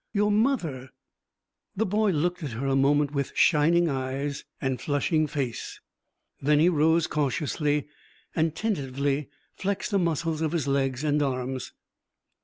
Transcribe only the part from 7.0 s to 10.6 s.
cautiously, and tentatively flexed the muscles of